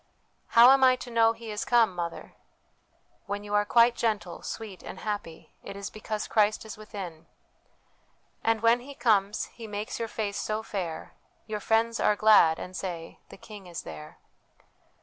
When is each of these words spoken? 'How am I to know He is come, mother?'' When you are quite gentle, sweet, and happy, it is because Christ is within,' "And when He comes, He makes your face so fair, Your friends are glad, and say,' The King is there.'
'How 0.57 0.71
am 0.71 0.83
I 0.83 0.95
to 0.95 1.11
know 1.11 1.31
He 1.33 1.51
is 1.51 1.63
come, 1.63 1.93
mother?'' 1.95 2.33
When 3.27 3.43
you 3.43 3.53
are 3.53 3.65
quite 3.65 3.95
gentle, 3.95 4.41
sweet, 4.41 4.81
and 4.81 5.01
happy, 5.01 5.53
it 5.61 5.75
is 5.75 5.91
because 5.91 6.25
Christ 6.27 6.65
is 6.65 6.75
within,' 6.75 7.27
"And 8.43 8.61
when 8.61 8.79
He 8.79 8.95
comes, 8.95 9.45
He 9.53 9.67
makes 9.67 9.99
your 9.99 10.07
face 10.07 10.37
so 10.39 10.63
fair, 10.63 11.13
Your 11.45 11.59
friends 11.59 11.99
are 11.99 12.15
glad, 12.15 12.57
and 12.57 12.75
say,' 12.75 13.19
The 13.29 13.37
King 13.37 13.67
is 13.67 13.83
there.' 13.83 14.17